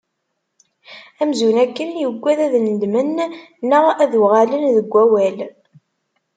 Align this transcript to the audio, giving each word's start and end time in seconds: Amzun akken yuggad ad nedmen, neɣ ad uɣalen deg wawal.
Amzun 1.21 1.57
akken 1.63 1.89
yuggad 2.01 2.39
ad 2.45 2.53
nedmen, 2.65 3.09
neɣ 3.69 3.85
ad 4.03 4.13
uɣalen 4.21 4.63
deg 4.77 4.87
wawal. 4.93 5.37